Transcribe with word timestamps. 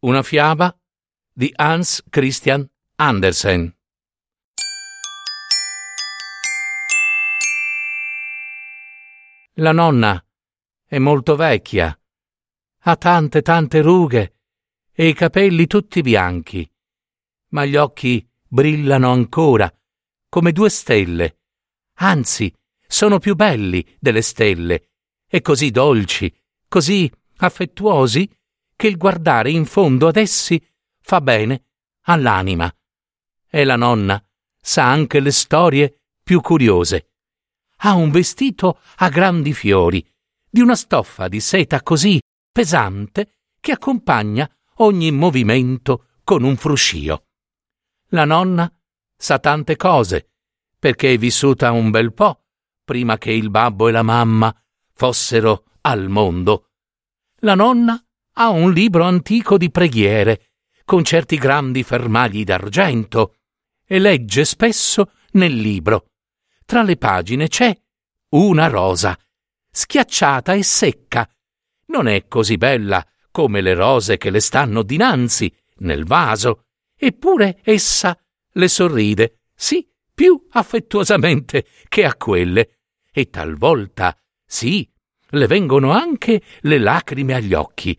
Una 0.00 0.22
fiaba 0.22 0.78
di 1.32 1.52
Hans 1.56 2.04
Christian 2.08 2.64
Andersen. 2.94 3.76
La 9.54 9.72
nonna 9.72 10.24
è 10.84 10.98
molto 10.98 11.34
vecchia, 11.34 12.00
ha 12.82 12.96
tante 12.96 13.42
tante 13.42 13.80
rughe 13.80 14.36
e 14.92 15.08
i 15.08 15.14
capelli 15.14 15.66
tutti 15.66 16.00
bianchi, 16.00 16.70
ma 17.48 17.64
gli 17.64 17.74
occhi 17.74 18.24
brillano 18.46 19.10
ancora 19.10 19.68
come 20.28 20.52
due 20.52 20.70
stelle, 20.70 21.40
anzi 21.94 22.54
sono 22.86 23.18
più 23.18 23.34
belli 23.34 23.84
delle 23.98 24.22
stelle 24.22 24.90
e 25.26 25.40
così 25.40 25.72
dolci, 25.72 26.32
così 26.68 27.10
affettuosi 27.38 28.37
che 28.78 28.86
il 28.86 28.96
guardare 28.96 29.50
in 29.50 29.64
fondo 29.66 30.06
ad 30.06 30.16
essi 30.16 30.64
fa 31.00 31.20
bene 31.20 31.64
all'anima. 32.02 32.72
E 33.50 33.64
la 33.64 33.74
nonna 33.74 34.24
sa 34.60 34.88
anche 34.88 35.18
le 35.18 35.32
storie 35.32 36.02
più 36.22 36.40
curiose 36.40 37.08
ha 37.78 37.94
un 37.94 38.10
vestito 38.10 38.80
a 38.96 39.08
grandi 39.08 39.52
fiori, 39.52 40.04
di 40.48 40.60
una 40.60 40.76
stoffa 40.76 41.26
di 41.26 41.40
seta 41.40 41.82
così 41.82 42.20
pesante 42.52 43.38
che 43.60 43.72
accompagna 43.72 44.48
ogni 44.76 45.10
movimento 45.10 46.06
con 46.22 46.44
un 46.44 46.56
fruscio. 46.56 47.24
La 48.10 48.24
nonna 48.24 48.72
sa 49.16 49.40
tante 49.40 49.74
cose, 49.74 50.30
perché 50.78 51.14
è 51.14 51.18
vissuta 51.18 51.72
un 51.72 51.90
bel 51.90 52.12
po' 52.12 52.44
prima 52.84 53.18
che 53.18 53.32
il 53.32 53.50
babbo 53.50 53.88
e 53.88 53.90
la 53.90 54.02
mamma 54.02 54.54
fossero 54.92 55.64
al 55.82 56.08
mondo. 56.08 56.70
La 57.40 57.54
nonna 57.54 58.02
ha 58.38 58.48
un 58.50 58.72
libro 58.72 59.04
antico 59.04 59.56
di 59.56 59.70
preghiere, 59.70 60.50
con 60.84 61.04
certi 61.04 61.36
grandi 61.36 61.82
fermagli 61.82 62.44
d'argento, 62.44 63.36
e 63.86 63.98
legge 63.98 64.44
spesso 64.44 65.12
nel 65.32 65.54
libro 65.54 66.08
tra 66.68 66.82
le 66.82 66.98
pagine 66.98 67.48
c'è 67.48 67.74
una 68.32 68.66
rosa, 68.66 69.18
schiacciata 69.70 70.52
e 70.52 70.62
secca. 70.62 71.26
Non 71.86 72.08
è 72.08 72.28
così 72.28 72.58
bella 72.58 73.02
come 73.30 73.62
le 73.62 73.72
rose 73.72 74.18
che 74.18 74.28
le 74.28 74.40
stanno 74.40 74.82
dinanzi, 74.82 75.50
nel 75.76 76.04
vaso, 76.04 76.66
eppure 76.94 77.60
essa 77.62 78.14
le 78.52 78.68
sorride, 78.68 79.44
sì, 79.54 79.90
più 80.12 80.46
affettuosamente 80.50 81.64
che 81.88 82.04
a 82.04 82.14
quelle, 82.16 82.80
e 83.10 83.30
talvolta, 83.30 84.14
sì, 84.44 84.86
le 85.30 85.46
vengono 85.46 85.92
anche 85.92 86.42
le 86.60 86.76
lacrime 86.76 87.32
agli 87.32 87.54
occhi. 87.54 87.98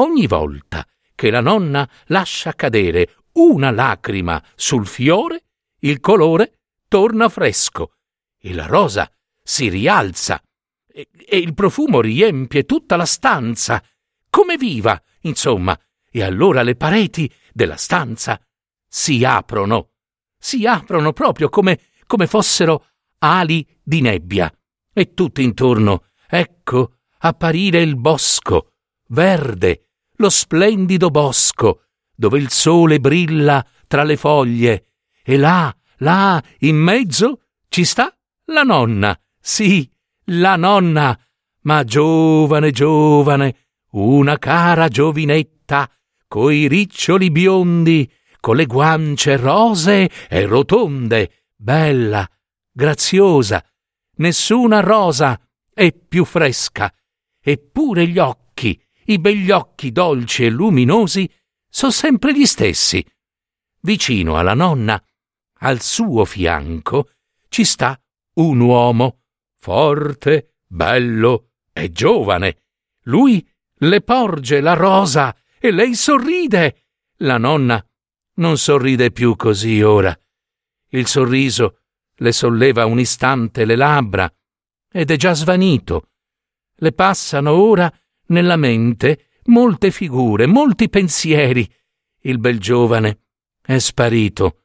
Ogni 0.00 0.28
volta 0.28 0.86
che 1.12 1.28
la 1.28 1.40
nonna 1.40 1.88
lascia 2.06 2.54
cadere 2.54 3.16
una 3.32 3.72
lacrima 3.72 4.40
sul 4.54 4.86
fiore, 4.86 5.46
il 5.80 5.98
colore 5.98 6.60
torna 6.86 7.28
fresco 7.28 7.94
e 8.38 8.54
la 8.54 8.66
rosa 8.66 9.10
si 9.42 9.68
rialza 9.68 10.40
e, 10.86 11.08
e 11.12 11.38
il 11.38 11.52
profumo 11.52 12.00
riempie 12.00 12.64
tutta 12.64 12.94
la 12.94 13.04
stanza, 13.04 13.82
come 14.30 14.56
viva, 14.56 15.00
insomma, 15.22 15.76
e 16.10 16.22
allora 16.22 16.62
le 16.62 16.76
pareti 16.76 17.28
della 17.52 17.76
stanza 17.76 18.40
si 18.86 19.24
aprono, 19.24 19.94
si 20.38 20.64
aprono 20.64 21.12
proprio 21.12 21.48
come, 21.48 21.80
come 22.06 22.28
fossero 22.28 22.86
ali 23.18 23.66
di 23.82 24.00
nebbia, 24.00 24.52
e 24.92 25.12
tutto 25.12 25.40
intorno, 25.40 26.04
ecco, 26.28 26.98
apparire 27.18 27.82
il 27.82 27.96
bosco, 27.96 28.74
verde, 29.08 29.87
lo 30.18 30.28
splendido 30.28 31.10
bosco, 31.10 31.82
dove 32.14 32.38
il 32.38 32.50
sole 32.50 33.00
brilla 33.00 33.64
tra 33.86 34.02
le 34.02 34.16
foglie, 34.16 34.86
e 35.22 35.36
là, 35.36 35.74
là, 35.98 36.42
in 36.60 36.76
mezzo, 36.76 37.42
ci 37.68 37.84
sta 37.84 38.12
la 38.46 38.62
nonna, 38.62 39.18
sì, 39.40 39.88
la 40.26 40.56
nonna, 40.56 41.18
ma 41.62 41.84
giovane, 41.84 42.70
giovane, 42.70 43.56
una 43.90 44.38
cara 44.38 44.88
giovinetta, 44.88 45.90
coi 46.26 46.66
riccioli 46.66 47.30
biondi, 47.30 48.10
con 48.40 48.56
le 48.56 48.66
guance 48.66 49.36
rosee 49.36 50.10
e 50.28 50.46
rotonde, 50.46 51.44
bella, 51.54 52.28
graziosa, 52.72 53.64
nessuna 54.16 54.80
rosa 54.80 55.40
è 55.72 55.92
più 55.92 56.24
fresca, 56.24 56.92
eppure 57.40 58.06
gli 58.08 58.18
occhi, 58.18 58.80
i 59.08 59.18
begli 59.18 59.50
occhi 59.50 59.92
dolci 59.92 60.44
e 60.44 60.50
luminosi, 60.50 61.30
sono 61.68 61.92
sempre 61.92 62.36
gli 62.36 62.46
stessi. 62.46 63.04
Vicino 63.80 64.36
alla 64.36 64.54
nonna, 64.54 65.02
al 65.60 65.80
suo 65.80 66.24
fianco, 66.24 67.10
ci 67.48 67.64
sta 67.64 68.00
un 68.34 68.60
uomo 68.60 69.20
forte, 69.58 70.56
bello 70.66 71.50
e 71.72 71.90
giovane. 71.90 72.62
Lui 73.04 73.46
le 73.80 74.00
porge 74.02 74.60
la 74.60 74.74
rosa 74.74 75.36
e 75.58 75.70
lei 75.70 75.94
sorride. 75.94 76.84
La 77.18 77.38
nonna 77.38 77.84
non 78.34 78.58
sorride 78.58 79.10
più 79.10 79.36
così 79.36 79.82
ora. 79.82 80.16
Il 80.90 81.06
sorriso 81.06 81.80
le 82.16 82.32
solleva 82.32 82.84
un 82.84 82.98
istante 82.98 83.64
le 83.64 83.76
labbra 83.76 84.32
ed 84.90 85.10
è 85.10 85.16
già 85.16 85.34
svanito. 85.34 86.10
Le 86.76 86.92
passano 86.92 87.52
ora 87.52 87.92
nella 88.28 88.56
mente 88.56 89.30
molte 89.44 89.90
figure, 89.90 90.46
molti 90.46 90.88
pensieri. 90.88 91.68
Il 92.20 92.38
bel 92.38 92.58
giovane 92.58 93.20
è 93.60 93.78
sparito 93.78 94.64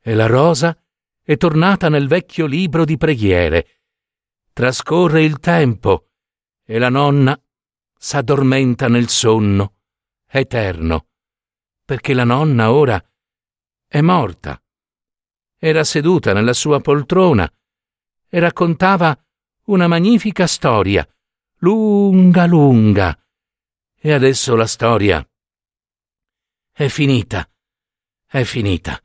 e 0.00 0.14
la 0.14 0.26
rosa 0.26 0.76
è 1.22 1.36
tornata 1.36 1.88
nel 1.88 2.08
vecchio 2.08 2.46
libro 2.46 2.84
di 2.84 2.96
preghiere. 2.96 3.82
Trascorre 4.52 5.22
il 5.22 5.38
tempo 5.38 6.08
e 6.64 6.78
la 6.78 6.88
nonna 6.88 7.40
s'addormenta 7.96 8.88
nel 8.88 9.08
sonno 9.08 9.74
eterno, 10.26 11.06
perché 11.84 12.14
la 12.14 12.24
nonna 12.24 12.72
ora 12.72 13.02
è 13.86 14.00
morta. 14.00 14.62
Era 15.58 15.84
seduta 15.84 16.32
nella 16.32 16.52
sua 16.52 16.80
poltrona 16.80 17.52
e 18.28 18.38
raccontava 18.38 19.16
una 19.64 19.86
magnifica 19.88 20.46
storia, 20.46 21.06
lunga, 21.60 22.46
lunga. 22.46 23.16
E 24.02 24.12
adesso 24.12 24.54
la 24.54 24.66
storia 24.66 25.26
è 26.72 26.88
finita, 26.88 27.48
è 28.26 28.42
finita, 28.44 29.02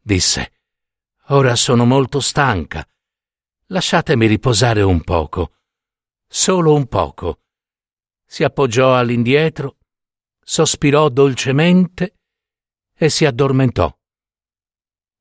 disse. 0.00 0.52
Ora 1.30 1.54
sono 1.54 1.84
molto 1.84 2.20
stanca. 2.20 2.86
Lasciatemi 3.66 4.26
riposare 4.26 4.82
un 4.82 5.02
poco. 5.02 5.58
Solo 6.26 6.74
un 6.74 6.86
poco. 6.86 7.42
Si 8.24 8.42
appoggiò 8.42 8.96
all'indietro, 8.96 9.76
sospirò 10.42 11.08
dolcemente 11.08 12.16
e 12.94 13.10
si 13.10 13.26
addormentò. 13.26 13.96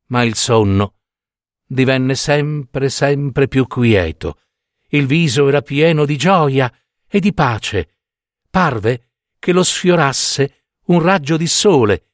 Ma 0.07 0.23
il 0.23 0.35
sonno 0.35 0.95
divenne 1.65 2.15
sempre, 2.15 2.89
sempre 2.89 3.47
più 3.47 3.67
quieto. 3.67 4.39
Il 4.89 5.05
viso 5.05 5.47
era 5.47 5.61
pieno 5.61 6.05
di 6.05 6.17
gioia 6.17 6.71
e 7.07 7.19
di 7.19 7.33
pace. 7.33 7.97
Parve 8.49 9.11
che 9.39 9.51
lo 9.51 9.63
sfiorasse 9.63 10.65
un 10.85 11.01
raggio 11.01 11.37
di 11.37 11.47
sole. 11.47 12.05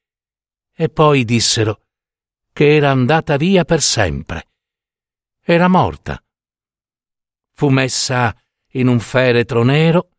E 0.73 0.89
poi 0.89 1.23
dissero 1.23 1.81
che 2.51 2.75
era 2.75 2.91
andata 2.91 3.37
via 3.37 3.65
per 3.65 3.81
sempre. 3.81 4.49
Era 5.41 5.67
morta. 5.67 6.21
Fu 7.51 7.69
messa 7.69 8.35
in 8.71 8.87
un 8.87 8.99
feretro 8.99 9.63
nero, 9.63 10.09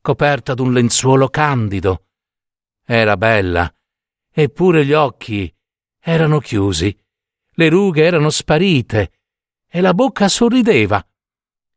coperta 0.00 0.54
d'un 0.54 0.72
lenzuolo 0.72 1.28
candido. 1.28 2.06
Era 2.84 3.16
bella, 3.16 3.72
eppure 4.30 4.84
gli 4.84 4.92
occhi 4.92 5.54
erano 5.98 6.38
chiusi, 6.38 6.96
le 7.52 7.68
rughe 7.68 8.04
erano 8.04 8.30
sparite 8.30 9.12
e 9.66 9.80
la 9.80 9.94
bocca 9.94 10.28
sorrideva. 10.28 11.06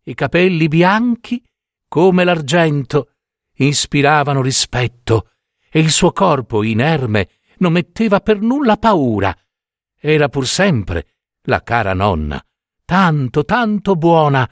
I 0.03 0.13
capelli 0.13 0.67
bianchi, 0.67 1.43
come 1.87 2.23
l'argento, 2.23 3.11
ispiravano 3.53 4.41
rispetto 4.41 5.31
e 5.69 5.79
il 5.79 5.91
suo 5.91 6.11
corpo 6.11 6.63
inerme 6.63 7.29
non 7.57 7.73
metteva 7.73 8.19
per 8.19 8.41
nulla 8.41 8.77
paura. 8.77 9.35
Era 9.99 10.27
pur 10.29 10.47
sempre 10.47 11.07
la 11.43 11.61
cara 11.61 11.93
nonna, 11.93 12.43
tanto, 12.83 13.45
tanto 13.45 13.95
buona. 13.95 14.49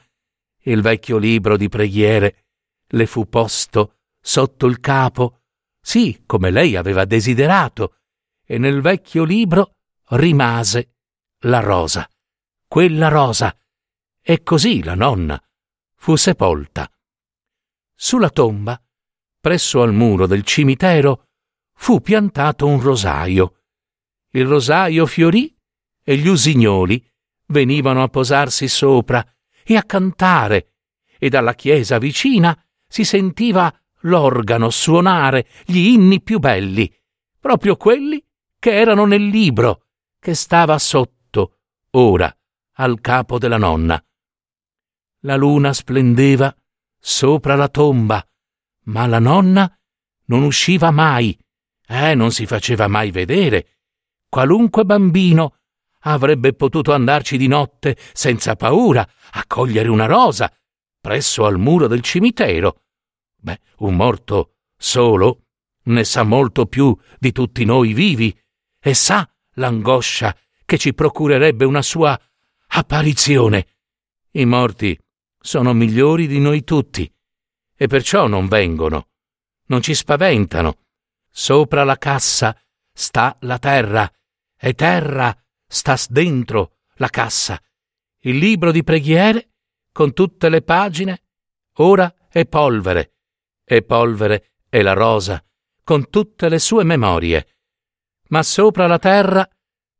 Il 0.62 0.82
vecchio 0.82 1.18
libro 1.18 1.56
di 1.56 1.68
preghiere 1.68 2.44
le 2.86 3.06
fu 3.06 3.28
posto 3.28 3.96
sotto 4.20 4.66
il 4.66 4.78
capo, 4.80 5.40
sì, 5.80 6.22
come 6.26 6.50
lei 6.50 6.76
aveva 6.76 7.04
desiderato, 7.04 7.96
e 8.44 8.58
nel 8.58 8.80
vecchio 8.80 9.24
libro 9.24 9.76
rimase 10.10 10.96
la 11.44 11.60
rosa, 11.60 12.08
quella 12.66 13.08
rosa, 13.08 13.56
e 14.22 14.42
così 14.42 14.82
la 14.82 14.94
nonna 14.94 15.42
fu 15.96 16.16
sepolta. 16.16 16.90
Sulla 17.94 18.30
tomba, 18.30 18.80
presso 19.38 19.82
al 19.82 19.92
muro 19.92 20.26
del 20.26 20.44
cimitero, 20.44 21.26
fu 21.74 22.00
piantato 22.00 22.66
un 22.66 22.80
rosaio. 22.80 23.62
Il 24.30 24.46
rosaio 24.46 25.06
fiorì 25.06 25.54
e 26.02 26.16
gli 26.16 26.28
usignoli 26.28 27.06
venivano 27.46 28.02
a 28.02 28.08
posarsi 28.08 28.68
sopra 28.68 29.24
e 29.62 29.76
a 29.76 29.82
cantare, 29.82 30.74
e 31.18 31.28
dalla 31.28 31.54
chiesa 31.54 31.98
vicina 31.98 32.58
si 32.86 33.04
sentiva 33.04 33.72
l'organo 34.02 34.70
suonare 34.70 35.46
gli 35.66 35.88
inni 35.88 36.22
più 36.22 36.38
belli, 36.38 36.90
proprio 37.38 37.76
quelli 37.76 38.24
che 38.58 38.72
erano 38.72 39.04
nel 39.04 39.26
libro 39.26 39.84
che 40.18 40.34
stava 40.34 40.78
sotto, 40.78 41.58
ora, 41.90 42.34
al 42.76 43.00
capo 43.00 43.38
della 43.38 43.58
nonna. 43.58 44.02
La 45.24 45.36
luna 45.36 45.74
splendeva 45.74 46.54
sopra 46.98 47.54
la 47.54 47.68
tomba, 47.68 48.26
ma 48.84 49.06
la 49.06 49.18
nonna 49.18 49.70
non 50.26 50.42
usciva 50.42 50.90
mai, 50.90 51.38
eh, 51.86 52.14
non 52.14 52.30
si 52.30 52.46
faceva 52.46 52.88
mai 52.88 53.10
vedere. 53.10 53.80
Qualunque 54.28 54.84
bambino 54.84 55.56
avrebbe 56.00 56.54
potuto 56.54 56.92
andarci 56.92 57.36
di 57.36 57.48
notte 57.48 57.98
senza 58.12 58.56
paura 58.56 59.06
a 59.32 59.44
cogliere 59.46 59.88
una 59.88 60.06
rosa 60.06 60.50
presso 60.98 61.44
al 61.44 61.58
muro 61.58 61.86
del 61.86 62.00
cimitero. 62.00 62.84
Beh, 63.36 63.60
un 63.78 63.96
morto 63.96 64.54
solo 64.76 65.48
ne 65.82 66.04
sa 66.04 66.22
molto 66.22 66.64
più 66.66 66.96
di 67.18 67.32
tutti 67.32 67.64
noi 67.64 67.92
vivi 67.92 68.34
e 68.78 68.94
sa 68.94 69.28
l'angoscia 69.54 70.34
che 70.64 70.78
ci 70.78 70.94
procurerebbe 70.94 71.64
una 71.64 71.82
sua 71.82 72.18
apparizione. 72.68 73.66
I 74.32 74.44
morti 74.44 74.98
sono 75.40 75.72
migliori 75.72 76.26
di 76.26 76.38
noi 76.38 76.62
tutti 76.64 77.10
e 77.74 77.86
perciò 77.86 78.26
non 78.26 78.46
vengono, 78.46 79.08
non 79.66 79.80
ci 79.80 79.94
spaventano. 79.94 80.84
Sopra 81.30 81.84
la 81.84 81.96
cassa 81.96 82.54
sta 82.92 83.36
la 83.40 83.58
terra 83.58 84.10
e 84.56 84.74
terra 84.74 85.34
sta 85.66 85.96
dentro 86.08 86.80
la 86.96 87.08
cassa. 87.08 87.60
Il 88.20 88.36
libro 88.36 88.70
di 88.70 88.84
preghiere, 88.84 89.52
con 89.92 90.12
tutte 90.12 90.50
le 90.50 90.60
pagine, 90.60 91.22
ora 91.78 92.14
è 92.28 92.44
polvere, 92.46 93.14
e 93.64 93.82
polvere 93.82 94.52
è 94.68 94.82
la 94.82 94.92
rosa, 94.92 95.42
con 95.82 96.10
tutte 96.10 96.50
le 96.50 96.58
sue 96.58 96.84
memorie. 96.84 97.56
Ma 98.28 98.42
sopra 98.42 98.86
la 98.86 98.98
terra 98.98 99.48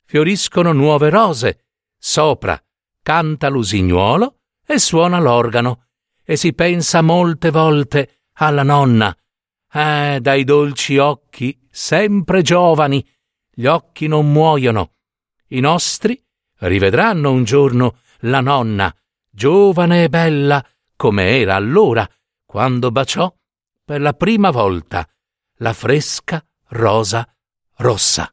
fioriscono 0.05 0.73
nuove 0.73 1.09
rose, 1.09 1.65
sopra 1.97 2.63
canta 3.03 3.49
l'usignuolo 3.49 4.40
e 4.73 4.79
suona 4.79 5.19
l'organo, 5.19 5.87
e 6.23 6.37
si 6.37 6.53
pensa 6.53 7.03
molte 7.03 7.51
volte 7.51 8.21
alla 8.35 8.63
nonna. 8.63 9.13
Eh, 9.73 10.19
dai 10.21 10.45
dolci 10.45 10.97
occhi, 10.97 11.67
sempre 11.69 12.43
giovani, 12.43 13.05
gli 13.51 13.67
occhi 13.67 14.07
non 14.07 14.31
muoiono. 14.31 14.93
I 15.49 15.59
nostri 15.59 16.23
rivedranno 16.59 17.33
un 17.33 17.43
giorno 17.43 17.99
la 18.21 18.41
nonna, 18.41 18.95
giovane 19.29 20.05
e 20.05 20.09
bella 20.09 20.65
come 20.95 21.41
era 21.41 21.57
allora, 21.57 22.09
quando 22.45 22.93
baciò 22.93 23.33
per 23.85 24.01
la 24.01 24.13
prima 24.13 24.51
volta 24.51 25.09
la 25.57 25.73
fresca 25.73 26.45
rosa 26.69 27.29
rossa. 27.79 28.33